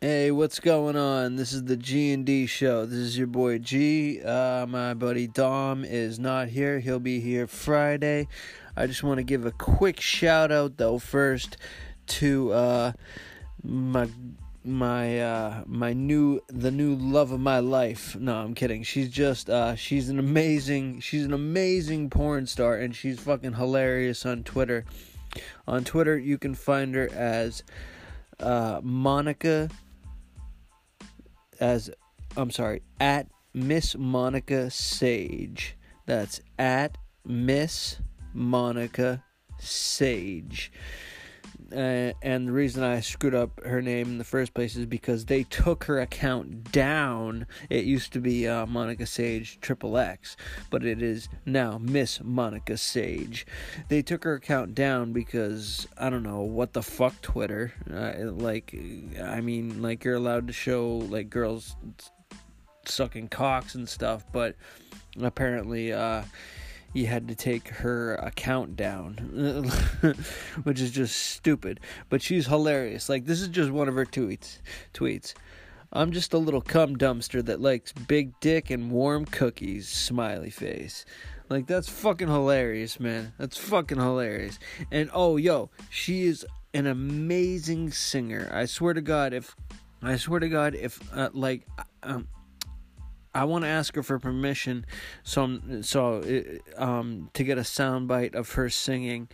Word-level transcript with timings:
Hey, 0.00 0.30
what's 0.30 0.60
going 0.60 0.94
on? 0.94 1.34
This 1.34 1.52
is 1.52 1.64
the 1.64 1.76
G 1.76 2.12
and 2.12 2.24
D 2.24 2.46
show. 2.46 2.86
This 2.86 3.00
is 3.00 3.18
your 3.18 3.26
boy 3.26 3.58
G. 3.58 4.22
Uh, 4.22 4.64
my 4.64 4.94
buddy 4.94 5.26
Dom 5.26 5.84
is 5.84 6.20
not 6.20 6.46
here. 6.46 6.78
He'll 6.78 7.00
be 7.00 7.18
here 7.18 7.48
Friday. 7.48 8.28
I 8.76 8.86
just 8.86 9.02
want 9.02 9.18
to 9.18 9.24
give 9.24 9.44
a 9.44 9.50
quick 9.50 9.98
shout 9.98 10.52
out 10.52 10.76
though 10.76 11.00
first 11.00 11.56
to 12.06 12.52
uh, 12.52 12.92
my 13.64 14.08
my 14.62 15.20
uh, 15.20 15.64
my 15.66 15.94
new 15.94 16.42
the 16.46 16.70
new 16.70 16.94
love 16.94 17.32
of 17.32 17.40
my 17.40 17.58
life. 17.58 18.14
No, 18.14 18.36
I'm 18.36 18.54
kidding. 18.54 18.84
She's 18.84 19.08
just 19.08 19.50
uh, 19.50 19.74
she's 19.74 20.08
an 20.10 20.20
amazing 20.20 21.00
she's 21.00 21.24
an 21.24 21.32
amazing 21.32 22.08
porn 22.08 22.46
star 22.46 22.76
and 22.76 22.94
she's 22.94 23.18
fucking 23.18 23.54
hilarious 23.54 24.24
on 24.24 24.44
Twitter. 24.44 24.84
On 25.66 25.82
Twitter, 25.82 26.16
you 26.16 26.38
can 26.38 26.54
find 26.54 26.94
her 26.94 27.10
as 27.12 27.64
uh, 28.38 28.80
Monica 28.80 29.68
as 31.60 31.90
I'm 32.36 32.50
sorry, 32.50 32.82
at 33.00 33.28
Miss 33.54 33.96
Monica 33.96 34.70
Sage. 34.70 35.76
That's 36.06 36.40
at 36.58 36.98
Miss 37.24 38.00
Monica 38.32 39.24
Sage. 39.58 40.72
Uh, 41.70 42.12
and 42.22 42.48
the 42.48 42.52
reason 42.52 42.82
I 42.82 43.00
screwed 43.00 43.34
up 43.34 43.62
her 43.64 43.82
name 43.82 44.06
in 44.06 44.18
the 44.18 44.24
first 44.24 44.54
place 44.54 44.74
is 44.74 44.86
because 44.86 45.26
they 45.26 45.42
took 45.44 45.84
her 45.84 46.00
account 46.00 46.72
down. 46.72 47.46
It 47.68 47.84
used 47.84 48.12
to 48.14 48.20
be 48.20 48.48
uh, 48.48 48.64
Monica 48.66 49.04
Sage 49.04 49.60
Triple 49.60 49.98
X, 49.98 50.36
but 50.70 50.84
it 50.84 51.02
is 51.02 51.28
now 51.44 51.76
Miss 51.78 52.20
Monica 52.22 52.78
Sage. 52.78 53.46
They 53.88 54.00
took 54.00 54.24
her 54.24 54.34
account 54.34 54.74
down 54.74 55.12
because 55.12 55.86
I 55.98 56.08
don't 56.08 56.22
know 56.22 56.40
what 56.40 56.72
the 56.72 56.82
fuck 56.82 57.20
Twitter. 57.20 57.72
Uh, 57.92 58.30
like, 58.32 58.74
I 59.22 59.40
mean, 59.40 59.82
like 59.82 60.04
you're 60.04 60.14
allowed 60.14 60.46
to 60.46 60.52
show 60.54 60.88
like 60.88 61.28
girls 61.28 61.76
sucking 62.86 63.28
cocks 63.28 63.74
and 63.74 63.88
stuff, 63.88 64.24
but 64.32 64.56
apparently, 65.20 65.92
uh, 65.92 66.22
you 66.92 67.06
had 67.06 67.28
to 67.28 67.34
take 67.34 67.68
her 67.68 68.14
account 68.16 68.76
down, 68.76 69.14
which 70.62 70.80
is 70.80 70.90
just 70.90 71.16
stupid. 71.16 71.80
But 72.08 72.22
she's 72.22 72.46
hilarious. 72.46 73.08
Like 73.08 73.26
this 73.26 73.40
is 73.40 73.48
just 73.48 73.70
one 73.70 73.88
of 73.88 73.94
her 73.94 74.06
tweets. 74.06 74.58
Tweets. 74.94 75.34
I'm 75.92 76.12
just 76.12 76.34
a 76.34 76.38
little 76.38 76.60
cum 76.60 76.96
dumpster 76.96 77.44
that 77.46 77.60
likes 77.60 77.92
big 77.92 78.38
dick 78.40 78.70
and 78.70 78.90
warm 78.90 79.24
cookies. 79.24 79.88
Smiley 79.88 80.50
face. 80.50 81.04
Like 81.48 81.66
that's 81.66 81.88
fucking 81.88 82.28
hilarious, 82.28 83.00
man. 83.00 83.32
That's 83.38 83.56
fucking 83.56 83.98
hilarious. 83.98 84.58
And 84.90 85.10
oh, 85.14 85.36
yo, 85.36 85.70
she 85.88 86.26
is 86.26 86.46
an 86.74 86.86
amazing 86.86 87.90
singer. 87.90 88.50
I 88.52 88.66
swear 88.66 88.92
to 88.94 89.00
God, 89.00 89.32
if 89.32 89.56
I 90.02 90.16
swear 90.16 90.40
to 90.40 90.48
God, 90.48 90.74
if 90.74 91.00
uh, 91.16 91.30
like 91.32 91.66
um, 92.02 92.28
I 93.38 93.44
want 93.44 93.62
to 93.62 93.68
ask 93.68 93.94
her 93.94 94.02
for 94.02 94.18
permission, 94.18 94.84
so 95.22 95.60
so 95.82 96.02
um 96.76 97.30
to 97.34 97.44
get 97.44 97.56
a 97.56 97.62
soundbite 97.62 98.34
of 98.34 98.52
her 98.52 98.68
singing, 98.68 99.28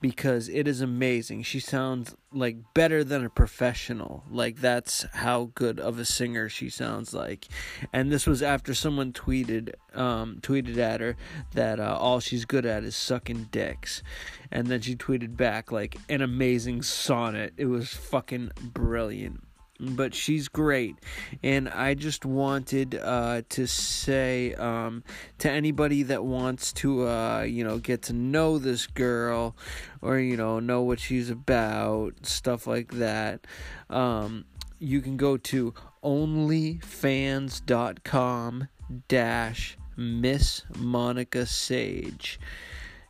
because 0.00 0.48
it 0.48 0.68
is 0.68 0.80
amazing. 0.80 1.42
She 1.42 1.58
sounds 1.58 2.14
like 2.32 2.56
better 2.72 3.02
than 3.02 3.24
a 3.24 3.30
professional. 3.30 4.22
Like 4.30 4.60
that's 4.60 5.06
how 5.12 5.50
good 5.56 5.80
of 5.80 5.98
a 5.98 6.04
singer 6.04 6.48
she 6.48 6.70
sounds 6.70 7.12
like. 7.12 7.48
And 7.92 8.12
this 8.12 8.26
was 8.26 8.42
after 8.42 8.74
someone 8.74 9.12
tweeted 9.12 9.74
um 9.92 10.38
tweeted 10.40 10.76
at 10.78 11.00
her 11.00 11.16
that 11.54 11.80
uh, 11.80 11.96
all 11.98 12.20
she's 12.20 12.44
good 12.44 12.64
at 12.64 12.84
is 12.84 12.94
sucking 12.94 13.48
dicks, 13.50 14.04
and 14.52 14.68
then 14.68 14.80
she 14.82 14.94
tweeted 14.94 15.36
back 15.36 15.72
like 15.72 15.96
an 16.08 16.22
amazing 16.22 16.82
sonnet. 16.82 17.54
It 17.56 17.66
was 17.66 17.88
fucking 17.88 18.52
brilliant 18.62 19.42
but 19.80 20.14
she's 20.14 20.48
great. 20.48 20.96
And 21.42 21.68
i 21.68 21.94
just 21.94 22.24
wanted 22.24 22.94
uh, 22.94 23.42
to 23.48 23.66
say 23.66 24.54
um, 24.54 25.02
to 25.38 25.50
anybody 25.50 26.04
that 26.04 26.24
wants 26.24 26.72
to 26.74 27.06
uh, 27.06 27.42
you 27.42 27.64
know 27.64 27.78
get 27.78 28.02
to 28.02 28.12
know 28.12 28.58
this 28.58 28.86
girl 28.86 29.56
or 30.02 30.18
you 30.18 30.36
know 30.36 30.60
know 30.60 30.82
what 30.82 31.00
she's 31.00 31.30
about 31.30 32.14
stuff 32.22 32.66
like 32.66 32.92
that 32.92 33.46
um, 33.90 34.44
you 34.78 35.00
can 35.00 35.16
go 35.16 35.36
to 35.36 35.74
onlyfans.com 36.02 38.68
dash 39.08 39.76
miss 39.96 40.62
monica 40.76 41.44
sage 41.44 42.38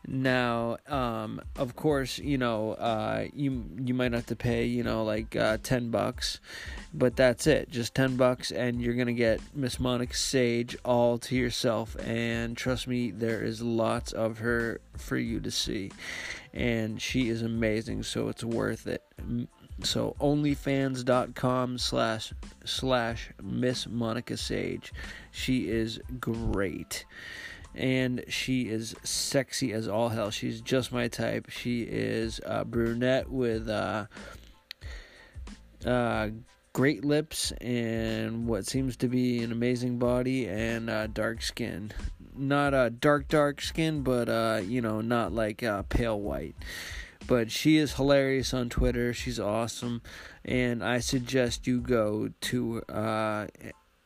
now, 0.06 0.78
um, 0.86 1.40
of 1.56 1.76
course, 1.76 2.18
you 2.18 2.38
know, 2.38 2.72
uh, 2.72 3.26
you 3.34 3.64
you 3.76 3.94
might 3.94 4.12
have 4.12 4.26
to 4.26 4.36
pay, 4.36 4.64
you 4.64 4.82
know, 4.82 5.04
like 5.04 5.36
uh, 5.36 5.58
ten 5.62 5.90
bucks, 5.90 6.40
but 6.94 7.16
that's 7.16 7.46
it, 7.46 7.70
just 7.70 7.94
ten 7.94 8.16
bucks, 8.16 8.50
and 8.50 8.80
you're 8.80 8.94
gonna 8.94 9.12
get 9.12 9.40
Miss 9.54 9.78
Monica 9.78 10.16
Sage 10.16 10.76
all 10.84 11.18
to 11.18 11.36
yourself. 11.36 11.96
And 12.06 12.56
trust 12.56 12.86
me, 12.86 13.10
there 13.10 13.42
is 13.42 13.60
lots 13.60 14.12
of 14.12 14.38
her 14.38 14.80
for 14.96 15.18
you 15.18 15.40
to 15.40 15.50
see, 15.50 15.90
and 16.54 17.02
she 17.02 17.28
is 17.28 17.42
amazing, 17.42 18.04
so 18.04 18.28
it's 18.28 18.44
worth 18.44 18.86
it. 18.86 19.02
So 19.82 20.16
onlyfans.com 20.20 21.78
slash 21.78 22.32
slash 22.64 23.30
Miss 23.42 23.86
Monica 23.86 24.36
Sage. 24.36 24.92
She 25.30 25.68
is 25.68 26.00
great 26.18 27.04
and 27.74 28.24
she 28.28 28.62
is 28.62 28.94
sexy 29.04 29.72
as 29.72 29.88
all 29.88 30.08
hell. 30.08 30.30
She's 30.30 30.60
just 30.60 30.92
my 30.92 31.08
type. 31.08 31.50
She 31.50 31.82
is 31.82 32.40
a 32.44 32.64
brunette 32.64 33.30
with 33.30 33.68
uh, 33.68 34.06
uh, 35.84 36.28
great 36.72 37.04
lips 37.04 37.52
and 37.60 38.46
what 38.46 38.66
seems 38.66 38.96
to 38.98 39.08
be 39.08 39.42
an 39.42 39.52
amazing 39.52 39.98
body 39.98 40.48
and 40.48 40.90
uh, 40.90 41.06
dark 41.06 41.42
skin. 41.42 41.92
Not 42.36 42.74
a 42.74 42.90
dark, 42.90 43.28
dark 43.28 43.60
skin, 43.60 44.02
but 44.02 44.28
uh, 44.28 44.60
you 44.64 44.80
know, 44.80 45.00
not 45.00 45.32
like 45.32 45.62
uh, 45.62 45.82
pale 45.82 46.18
white. 46.18 46.56
But 47.26 47.50
she 47.50 47.76
is 47.76 47.94
hilarious 47.94 48.54
on 48.54 48.70
Twitter. 48.70 49.12
She's 49.12 49.38
awesome, 49.38 50.02
and 50.44 50.82
I 50.82 51.00
suggest 51.00 51.66
you 51.66 51.80
go 51.80 52.30
to 52.42 52.82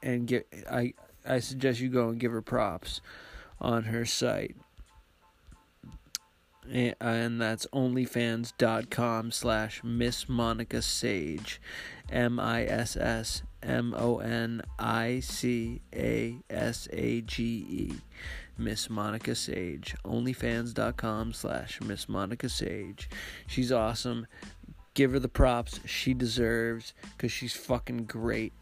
and 0.03 0.27
get. 0.27 0.49
I 0.69 0.95
I 1.25 1.39
suggest 1.39 1.78
you 1.78 1.89
go 1.89 2.09
and 2.09 2.19
give 2.19 2.33
her 2.33 2.43
props 2.43 3.01
on 3.61 3.85
her 3.85 4.05
site. 4.05 4.57
And 6.71 7.41
that's 7.41 7.67
onlyfans.com 7.73 9.31
slash 9.33 9.83
Miss 9.83 10.29
Monica 10.29 10.81
Sage. 10.81 11.61
M 12.11 12.39
I 12.39 12.65
S 12.65 12.97
S 12.97 13.43
M 13.63 13.95
O 13.97 14.19
N 14.19 14.63
I 14.79 15.21
C 15.21 15.83
A 15.95 16.39
S 16.49 16.89
A 16.93 17.21
G 17.23 17.43
E. 17.69 17.93
Miss 18.57 18.89
Monica 18.89 19.35
Sage. 19.35 19.97
Onlyfans.com 20.05 21.33
slash 21.33 21.81
Miss 21.81 22.09
Monica 22.09 22.49
Sage. 22.49 23.11
She's 23.47 23.73
awesome. 23.73 24.27
Give 24.95 25.13
her 25.13 25.19
the 25.19 25.29
props 25.29 25.81
she 25.87 26.15
deserves 26.15 26.95
because 27.17 27.33
she's 27.33 27.57
fucking 27.57 28.05
great. 28.05 28.53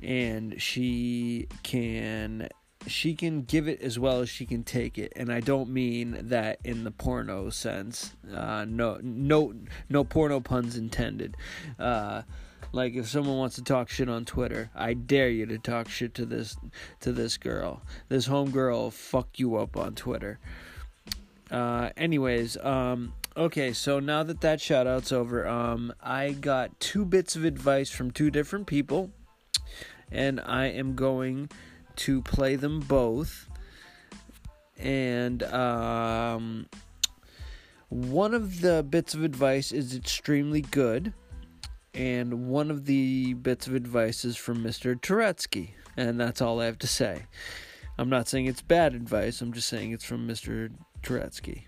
And 0.00 0.60
she 0.62 1.48
can 1.62 2.48
she 2.90 3.14
can 3.14 3.42
give 3.42 3.68
it 3.68 3.80
as 3.80 3.98
well 3.98 4.20
as 4.20 4.28
she 4.28 4.46
can 4.46 4.62
take 4.62 4.98
it 4.98 5.12
and 5.16 5.32
i 5.32 5.40
don't 5.40 5.68
mean 5.68 6.18
that 6.22 6.58
in 6.64 6.84
the 6.84 6.90
porno 6.90 7.50
sense. 7.50 8.14
Uh, 8.34 8.64
no 8.68 8.98
no 9.02 9.54
no 9.88 10.04
porno 10.04 10.40
puns 10.40 10.76
intended. 10.76 11.36
Uh, 11.78 12.22
like 12.72 12.94
if 12.94 13.08
someone 13.08 13.38
wants 13.38 13.54
to 13.54 13.62
talk 13.62 13.88
shit 13.88 14.08
on 14.08 14.24
twitter 14.24 14.70
i 14.74 14.92
dare 14.92 15.30
you 15.30 15.46
to 15.46 15.58
talk 15.58 15.88
shit 15.88 16.14
to 16.14 16.26
this 16.26 16.56
to 17.00 17.12
this 17.12 17.36
girl. 17.36 17.82
This 18.08 18.26
home 18.26 18.50
girl 18.50 18.90
fuck 18.90 19.38
you 19.38 19.56
up 19.56 19.76
on 19.76 19.94
twitter. 19.94 20.38
Uh, 21.50 21.90
anyways 21.96 22.56
um, 22.58 23.14
okay 23.36 23.72
so 23.72 24.00
now 24.00 24.22
that 24.22 24.40
that 24.40 24.60
shout 24.60 24.86
out's 24.86 25.12
over 25.12 25.46
um, 25.46 25.92
i 26.02 26.30
got 26.30 26.78
two 26.80 27.04
bits 27.04 27.36
of 27.36 27.44
advice 27.44 27.90
from 27.90 28.10
two 28.10 28.30
different 28.30 28.66
people 28.66 29.10
and 30.10 30.40
i 30.40 30.66
am 30.66 30.94
going 30.94 31.48
to 31.98 32.22
play 32.22 32.56
them 32.56 32.80
both. 32.80 33.48
And 34.78 35.42
um, 35.42 36.66
one 37.88 38.34
of 38.34 38.60
the 38.60 38.82
bits 38.82 39.14
of 39.14 39.22
advice 39.22 39.72
is 39.72 39.94
extremely 39.94 40.60
good, 40.60 41.12
and 41.94 42.48
one 42.48 42.70
of 42.70 42.84
the 42.84 43.34
bits 43.34 43.66
of 43.66 43.74
advice 43.74 44.24
is 44.24 44.36
from 44.36 44.62
Mr. 44.62 44.94
Turetsky, 44.94 45.70
and 45.96 46.20
that's 46.20 46.40
all 46.40 46.60
I 46.60 46.66
have 46.66 46.78
to 46.78 46.86
say. 46.86 47.26
I'm 47.98 48.08
not 48.08 48.28
saying 48.28 48.46
it's 48.46 48.62
bad 48.62 48.94
advice, 48.94 49.40
I'm 49.40 49.52
just 49.52 49.68
saying 49.68 49.92
it's 49.92 50.04
from 50.04 50.28
Mr. 50.28 50.70
Turetsky. 51.02 51.64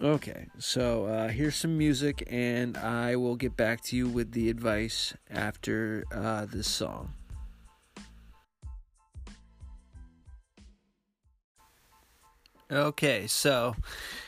Okay, 0.00 0.48
so 0.58 1.06
uh, 1.06 1.28
here's 1.28 1.56
some 1.56 1.78
music, 1.78 2.22
and 2.30 2.76
I 2.76 3.16
will 3.16 3.36
get 3.36 3.56
back 3.56 3.80
to 3.84 3.96
you 3.96 4.06
with 4.06 4.32
the 4.32 4.50
advice 4.50 5.14
after 5.30 6.04
uh, 6.12 6.44
this 6.44 6.68
song. 6.68 7.14
Okay, 12.72 13.26
so 13.26 13.76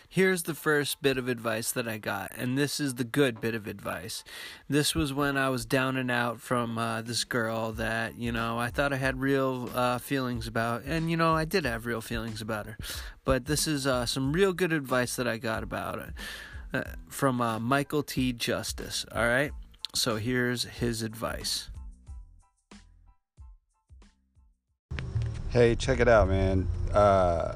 here's 0.08 0.42
the 0.42 0.54
first 0.54 1.00
bit 1.00 1.16
of 1.16 1.26
advice 1.26 1.72
that 1.72 1.88
I 1.88 1.96
got, 1.96 2.32
and 2.36 2.56
this 2.56 2.78
is 2.78 2.94
the 2.94 3.04
good 3.04 3.40
bit 3.40 3.54
of 3.54 3.66
advice. 3.66 4.24
This 4.68 4.94
was 4.94 5.12
when 5.12 5.38
I 5.38 5.48
was 5.48 5.64
down 5.64 5.96
and 5.96 6.10
out 6.10 6.40
from 6.40 6.76
uh, 6.76 7.00
this 7.00 7.24
girl 7.24 7.72
that, 7.72 8.18
you 8.18 8.30
know, 8.32 8.58
I 8.58 8.68
thought 8.68 8.92
I 8.92 8.96
had 8.96 9.20
real 9.20 9.70
uh, 9.74 9.98
feelings 9.98 10.46
about, 10.46 10.82
and, 10.84 11.10
you 11.10 11.16
know, 11.16 11.34
I 11.34 11.46
did 11.46 11.64
have 11.64 11.86
real 11.86 12.02
feelings 12.02 12.42
about 12.42 12.66
her. 12.66 12.76
But 13.24 13.46
this 13.46 13.66
is 13.66 13.86
uh, 13.86 14.04
some 14.04 14.32
real 14.32 14.52
good 14.52 14.72
advice 14.72 15.16
that 15.16 15.26
I 15.26 15.38
got 15.38 15.62
about 15.62 15.98
it 15.98 16.14
uh, 16.74 16.90
from 17.08 17.40
uh, 17.40 17.58
Michael 17.58 18.02
T. 18.02 18.34
Justice, 18.34 19.06
all 19.12 19.26
right? 19.26 19.52
So 19.94 20.16
here's 20.16 20.64
his 20.64 21.00
advice. 21.00 21.70
Hey, 25.48 25.74
check 25.74 26.00
it 26.00 26.08
out, 26.08 26.28
man. 26.28 26.68
Uh, 26.92 27.54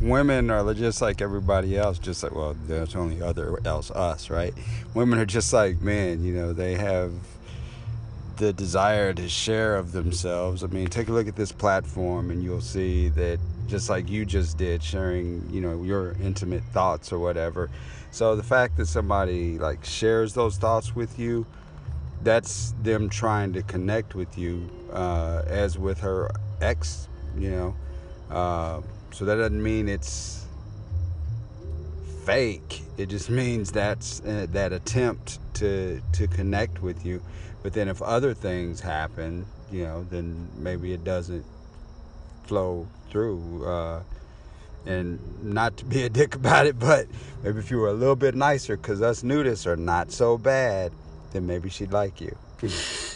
women 0.00 0.50
are 0.50 0.74
just 0.74 1.02
like 1.02 1.20
everybody 1.20 1.76
else, 1.76 1.98
just 1.98 2.22
like, 2.22 2.34
well, 2.34 2.56
there's 2.66 2.94
only 2.94 3.20
other 3.20 3.58
else 3.64 3.90
us, 3.90 4.30
right? 4.30 4.54
Women 4.94 5.18
are 5.18 5.26
just 5.26 5.52
like, 5.52 5.80
man, 5.80 6.22
you 6.22 6.32
know, 6.32 6.52
they 6.52 6.74
have 6.74 7.12
the 8.36 8.52
desire 8.52 9.12
to 9.12 9.28
share 9.28 9.76
of 9.76 9.92
themselves. 9.92 10.62
I 10.62 10.68
mean, 10.68 10.86
take 10.86 11.08
a 11.08 11.12
look 11.12 11.26
at 11.26 11.36
this 11.36 11.50
platform 11.50 12.30
and 12.30 12.42
you'll 12.42 12.60
see 12.60 13.08
that 13.10 13.40
just 13.66 13.90
like 13.90 14.08
you 14.08 14.24
just 14.24 14.56
did, 14.56 14.82
sharing, 14.82 15.48
you 15.50 15.60
know, 15.60 15.82
your 15.82 16.12
intimate 16.22 16.62
thoughts 16.64 17.12
or 17.12 17.18
whatever. 17.18 17.68
So 18.10 18.36
the 18.36 18.42
fact 18.42 18.76
that 18.76 18.86
somebody 18.86 19.58
like 19.58 19.84
shares 19.84 20.34
those 20.34 20.56
thoughts 20.56 20.94
with 20.94 21.18
you, 21.18 21.46
that's 22.22 22.74
them 22.82 23.08
trying 23.08 23.52
to 23.52 23.62
connect 23.62 24.14
with 24.14 24.38
you, 24.38 24.70
uh, 24.92 25.42
as 25.46 25.78
with 25.78 26.00
her 26.00 26.30
ex, 26.60 27.08
you 27.36 27.50
know. 27.50 27.76
Uh, 28.30 28.80
so 29.12 29.24
that 29.24 29.36
doesn't 29.36 29.62
mean 29.62 29.88
it's 29.88 30.46
fake. 32.24 32.82
It 32.96 33.08
just 33.08 33.30
means 33.30 33.72
that's 33.72 34.20
uh, 34.20 34.46
that 34.50 34.72
attempt 34.72 35.38
to 35.54 36.00
to 36.12 36.26
connect 36.26 36.82
with 36.82 37.04
you. 37.04 37.22
But 37.62 37.72
then 37.72 37.88
if 37.88 38.00
other 38.02 38.34
things 38.34 38.80
happen, 38.80 39.46
you 39.70 39.84
know, 39.84 40.04
then 40.04 40.48
maybe 40.56 40.92
it 40.92 41.04
doesn't 41.04 41.44
flow 42.44 42.88
through. 43.10 43.66
Uh, 43.66 44.02
and 44.86 45.18
not 45.42 45.76
to 45.76 45.84
be 45.84 46.04
a 46.04 46.08
dick 46.08 46.34
about 46.34 46.66
it, 46.66 46.78
but 46.78 47.06
maybe 47.42 47.58
if 47.58 47.70
you 47.70 47.78
were 47.78 47.88
a 47.88 47.92
little 47.92 48.16
bit 48.16 48.34
nicer, 48.34 48.76
because 48.76 49.02
us 49.02 49.22
nudists 49.22 49.66
are 49.66 49.76
not 49.76 50.10
so 50.10 50.38
bad 50.38 50.92
then 51.32 51.46
maybe 51.46 51.68
she'd 51.68 51.92
like 51.92 52.20
you. 52.20 52.36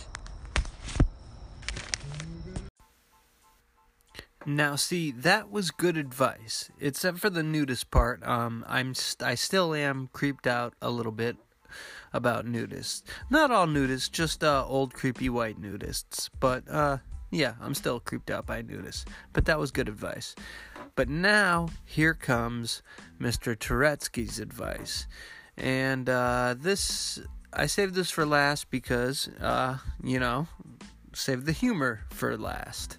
Now, 4.45 4.77
see, 4.77 5.13
that 5.13 5.51
was 5.51 5.71
good 5.71 5.97
advice, 5.97 6.71
except 6.81 7.19
for 7.19 7.31
the 7.31 7.43
nudist 7.43 7.91
part. 7.91 8.27
Um, 8.27 8.65
I'm 8.69 8.95
st- 8.95 9.27
I 9.27 9.35
still 9.37 9.75
am 9.75 10.09
creeped 10.13 10.47
out 10.47 10.75
a 10.83 10.91
little 10.91 11.13
bit 11.13 11.37
about 12.13 12.45
nudists. 12.45 13.03
Not 13.31 13.51
all 13.51 13.67
nudists, 13.67 14.11
just 14.11 14.43
uh, 14.43 14.65
old 14.67 14.95
creepy 14.95 15.29
white 15.29 15.61
nudists. 15.61 16.29
But 16.41 16.69
uh, 16.69 16.99
yeah, 17.31 17.55
I'm 17.61 17.75
still 17.75 18.01
creeped 18.01 18.31
out 18.31 18.47
by 18.47 18.63
nudists. 18.63 19.05
But 19.33 19.45
that 19.47 19.59
was 19.59 19.71
good 19.71 19.89
advice. 19.89 20.35
But 20.95 21.09
now 21.09 21.69
here 21.85 22.15
comes 22.15 22.83
Mr. 23.21 23.57
Turetsky's 23.57 24.39
advice, 24.39 25.07
and 25.57 26.09
uh, 26.09 26.55
this 26.59 27.21
I 27.53 27.67
saved 27.67 27.95
this 27.95 28.11
for 28.11 28.27
last 28.27 28.71
because, 28.71 29.29
uh, 29.41 29.79
you 30.03 30.19
know, 30.19 30.49
save 31.13 31.45
the 31.45 31.53
humor 31.53 32.01
for 32.11 32.37
last. 32.37 32.99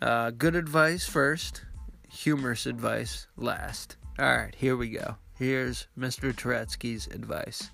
Uh, 0.00 0.30
good 0.30 0.54
advice 0.54 1.06
first, 1.06 1.62
humorous 2.10 2.66
advice 2.66 3.26
last. 3.36 3.96
All 4.18 4.26
right, 4.36 4.54
here 4.54 4.76
we 4.76 4.90
go. 4.90 5.16
Here's 5.36 5.86
Mr. 5.98 6.32
Turetsky's 6.32 7.06
advice. 7.08 7.70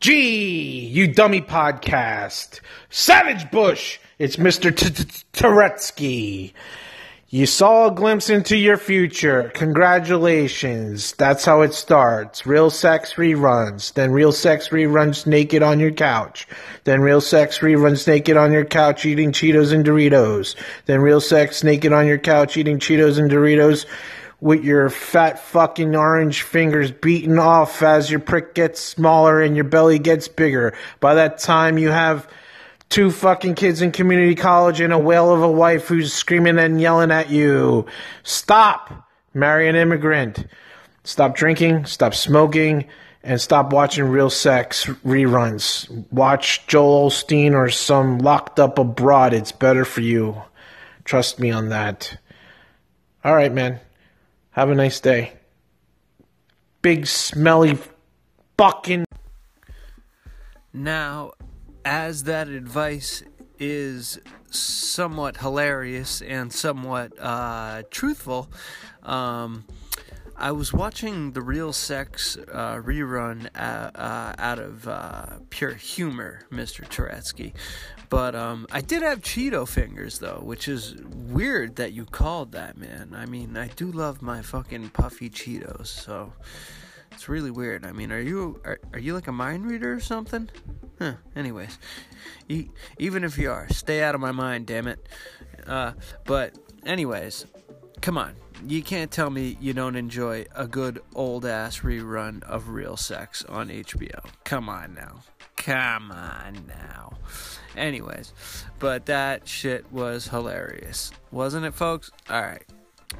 Gee, 0.00 0.86
you 0.86 1.12
dummy 1.12 1.40
podcast. 1.40 2.60
Savage 2.88 3.50
Bush, 3.50 3.98
it's 4.18 4.36
Mr. 4.36 4.70
Turetsky. 5.32 6.52
You 7.30 7.44
saw 7.44 7.88
a 7.88 7.94
glimpse 7.94 8.30
into 8.30 8.56
your 8.56 8.78
future. 8.78 9.52
Congratulations. 9.52 11.12
That's 11.12 11.44
how 11.44 11.60
it 11.60 11.74
starts. 11.74 12.46
Real 12.46 12.70
sex 12.70 13.12
reruns. 13.16 13.92
Then 13.92 14.12
real 14.12 14.32
sex 14.32 14.70
reruns 14.70 15.26
naked 15.26 15.62
on 15.62 15.78
your 15.78 15.90
couch. 15.90 16.48
Then 16.84 17.02
real 17.02 17.20
sex 17.20 17.58
reruns 17.58 18.06
naked 18.06 18.38
on 18.38 18.50
your 18.50 18.64
couch 18.64 19.04
eating 19.04 19.32
Cheetos 19.32 19.74
and 19.74 19.84
Doritos. 19.84 20.54
Then 20.86 21.02
real 21.02 21.20
sex 21.20 21.62
naked 21.62 21.92
on 21.92 22.06
your 22.06 22.16
couch 22.16 22.56
eating 22.56 22.78
Cheetos 22.78 23.18
and 23.18 23.30
Doritos 23.30 23.84
with 24.40 24.64
your 24.64 24.88
fat 24.88 25.38
fucking 25.38 25.94
orange 25.94 26.40
fingers 26.40 26.90
beaten 26.92 27.38
off 27.38 27.82
as 27.82 28.10
your 28.10 28.20
prick 28.20 28.54
gets 28.54 28.80
smaller 28.80 29.42
and 29.42 29.54
your 29.54 29.66
belly 29.66 29.98
gets 29.98 30.28
bigger. 30.28 30.72
By 30.98 31.16
that 31.16 31.40
time 31.40 31.76
you 31.76 31.90
have 31.90 32.26
two 32.88 33.10
fucking 33.10 33.54
kids 33.54 33.82
in 33.82 33.92
community 33.92 34.34
college 34.34 34.80
and 34.80 34.92
a 34.92 34.98
whale 34.98 35.32
of 35.32 35.42
a 35.42 35.50
wife 35.50 35.88
who's 35.88 36.12
screaming 36.12 36.58
and 36.58 36.80
yelling 36.80 37.10
at 37.10 37.30
you. 37.30 37.86
Stop! 38.22 39.08
Marry 39.34 39.68
an 39.68 39.76
immigrant. 39.76 40.46
Stop 41.04 41.36
drinking, 41.36 41.86
stop 41.86 42.14
smoking, 42.14 42.86
and 43.22 43.40
stop 43.40 43.72
watching 43.72 44.04
real 44.04 44.30
sex 44.30 44.86
reruns. 45.04 45.88
Watch 46.12 46.66
Joel 46.66 47.10
Osteen 47.10 47.52
or 47.52 47.68
some 47.68 48.18
locked 48.18 48.58
up 48.58 48.78
abroad. 48.78 49.32
It's 49.34 49.52
better 49.52 49.84
for 49.84 50.00
you. 50.00 50.42
Trust 51.04 51.38
me 51.38 51.50
on 51.50 51.68
that. 51.70 52.18
All 53.24 53.34
right, 53.34 53.52
man. 53.52 53.80
Have 54.50 54.70
a 54.70 54.74
nice 54.74 55.00
day. 55.00 55.34
Big 56.82 57.06
smelly 57.06 57.78
fucking. 58.56 59.04
Now, 60.72 61.32
as 61.88 62.24
that 62.24 62.48
advice 62.48 63.22
is 63.58 64.20
somewhat 64.50 65.38
hilarious 65.38 66.20
and 66.20 66.52
somewhat 66.52 67.18
uh, 67.18 67.82
truthful, 67.90 68.50
um, 69.04 69.64
I 70.36 70.52
was 70.52 70.70
watching 70.70 71.32
the 71.32 71.40
Real 71.40 71.72
Sex 71.72 72.36
uh, 72.36 72.74
rerun 72.74 73.48
uh, 73.56 73.90
uh 73.98 74.34
out 74.38 74.58
of 74.58 74.86
uh, 74.86 75.38
pure 75.48 75.72
humor, 75.72 76.42
Mr. 76.52 76.86
Turetsky. 76.86 77.54
But 78.10 78.34
um, 78.34 78.66
I 78.70 78.82
did 78.82 79.00
have 79.00 79.22
Cheeto 79.22 79.66
fingers, 79.66 80.18
though, 80.18 80.42
which 80.42 80.68
is 80.68 80.94
weird 80.94 81.76
that 81.76 81.94
you 81.94 82.04
called 82.04 82.52
that, 82.52 82.76
man. 82.76 83.14
I 83.16 83.24
mean, 83.24 83.56
I 83.56 83.68
do 83.68 83.90
love 83.90 84.20
my 84.20 84.42
fucking 84.42 84.90
puffy 84.90 85.30
Cheetos, 85.30 85.86
so 85.86 86.34
it's 87.18 87.28
really 87.28 87.50
weird. 87.50 87.84
I 87.84 87.90
mean, 87.90 88.12
are 88.12 88.20
you 88.20 88.60
are, 88.64 88.78
are 88.92 88.98
you 89.00 89.12
like 89.12 89.26
a 89.26 89.32
mind 89.32 89.68
reader 89.68 89.92
or 89.92 89.98
something? 89.98 90.48
Huh. 91.00 91.14
Anyways, 91.34 91.76
even 92.48 93.24
if 93.24 93.36
you 93.36 93.50
are, 93.50 93.68
stay 93.70 94.04
out 94.04 94.14
of 94.14 94.20
my 94.20 94.30
mind, 94.30 94.66
damn 94.66 94.86
it. 94.86 95.04
Uh, 95.66 95.94
but 96.26 96.56
anyways, 96.86 97.46
come 98.02 98.18
on. 98.18 98.36
You 98.64 98.84
can't 98.84 99.10
tell 99.10 99.30
me 99.30 99.58
you 99.60 99.72
don't 99.72 99.96
enjoy 99.96 100.46
a 100.54 100.68
good 100.68 101.02
old 101.12 101.44
ass 101.44 101.80
rerun 101.80 102.44
of 102.44 102.68
Real 102.68 102.96
Sex 102.96 103.44
on 103.46 103.68
HBO. 103.68 104.24
Come 104.44 104.68
on 104.68 104.94
now. 104.94 105.22
Come 105.56 106.12
on 106.12 106.66
now. 106.68 107.18
Anyways, 107.76 108.32
but 108.78 109.06
that 109.06 109.48
shit 109.48 109.90
was 109.92 110.28
hilarious. 110.28 111.10
Wasn't 111.32 111.66
it, 111.66 111.74
folks? 111.74 112.12
All 112.30 112.42
right. 112.42 112.62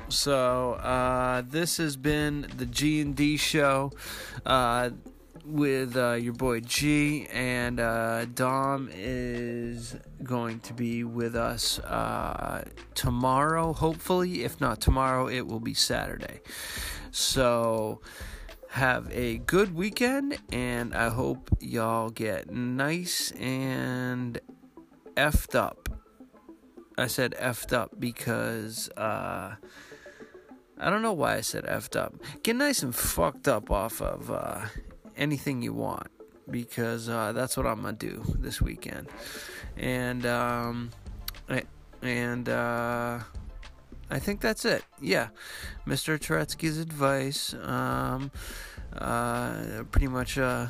So 0.08 0.72
uh, 0.74 1.42
this 1.46 1.76
has 1.76 1.96
been 1.96 2.46
the 2.56 2.66
G 2.66 3.00
and 3.00 3.14
D 3.14 3.36
show 3.36 3.92
uh, 4.46 4.90
with 5.44 5.96
uh, 5.96 6.12
your 6.12 6.34
boy 6.34 6.60
G, 6.60 7.26
and 7.32 7.80
uh, 7.80 8.26
Dom 8.26 8.90
is 8.92 9.96
going 10.22 10.60
to 10.60 10.74
be 10.74 11.04
with 11.04 11.34
us 11.36 11.78
uh, 11.80 12.64
tomorrow. 12.94 13.72
Hopefully, 13.72 14.44
if 14.44 14.60
not 14.60 14.80
tomorrow, 14.80 15.28
it 15.28 15.46
will 15.46 15.60
be 15.60 15.74
Saturday. 15.74 16.40
So 17.10 18.00
have 18.70 19.10
a 19.10 19.38
good 19.38 19.74
weekend, 19.74 20.38
and 20.52 20.94
I 20.94 21.08
hope 21.08 21.50
y'all 21.60 22.10
get 22.10 22.50
nice 22.50 23.32
and 23.32 24.38
effed 25.16 25.54
up. 25.54 25.87
I 26.98 27.06
said 27.06 27.34
effed 27.38 27.72
up 27.72 27.92
because 27.98 28.88
uh, 28.96 29.54
I 30.78 30.90
don't 30.90 31.02
know 31.02 31.12
why 31.12 31.36
I 31.36 31.40
said 31.42 31.64
effed 31.64 31.96
up. 31.96 32.14
Get 32.42 32.56
nice 32.56 32.82
and 32.82 32.94
fucked 32.94 33.46
up 33.46 33.70
off 33.70 34.02
of 34.02 34.30
uh, 34.30 34.66
anything 35.16 35.62
you 35.62 35.72
want 35.72 36.08
because 36.50 37.08
uh, 37.08 37.32
that's 37.32 37.56
what 37.56 37.66
I'm 37.66 37.82
gonna 37.82 37.92
do 37.92 38.24
this 38.38 38.60
weekend. 38.60 39.08
And 39.76 40.26
um, 40.26 40.90
I, 41.48 41.62
and 42.02 42.48
uh, 42.48 43.20
I 44.10 44.18
think 44.18 44.40
that's 44.40 44.64
it. 44.64 44.84
Yeah, 45.00 45.28
Mr. 45.86 46.18
Turetsky's 46.18 46.78
advice. 46.78 47.54
Um, 47.54 48.32
uh, 48.96 49.84
pretty 49.92 50.08
much 50.08 50.36
uh, 50.36 50.66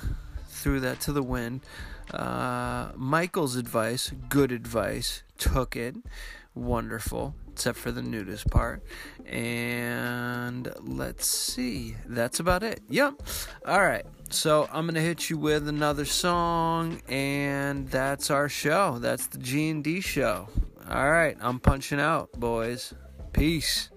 threw 0.48 0.80
that 0.80 1.00
to 1.00 1.12
the 1.12 1.22
wind. 1.22 1.62
Uh, 2.12 2.90
Michael's 2.96 3.56
advice, 3.56 4.12
good 4.28 4.52
advice, 4.52 5.22
took 5.36 5.76
it. 5.76 5.96
Wonderful. 6.54 7.34
except 7.52 7.78
for 7.78 7.90
the 7.92 8.02
nudist 8.02 8.48
part. 8.50 8.82
And 9.26 10.72
let's 10.80 11.26
see, 11.26 11.96
that's 12.06 12.40
about 12.40 12.62
it. 12.62 12.80
Yep. 12.88 13.22
All 13.66 13.80
right. 13.84 14.06
So 14.30 14.68
I'm 14.72 14.86
gonna 14.86 15.00
hit 15.00 15.30
you 15.30 15.38
with 15.38 15.68
another 15.68 16.04
song, 16.04 17.00
and 17.08 17.88
that's 17.88 18.30
our 18.30 18.48
show. 18.48 18.98
That's 18.98 19.26
the 19.26 19.38
G 19.38 19.70
and 19.70 19.82
D 19.82 20.00
show. 20.00 20.48
All 20.90 21.10
right, 21.10 21.36
I'm 21.40 21.58
punching 21.60 21.98
out, 22.00 22.32
boys. 22.32 22.92
Peace. 23.32 23.88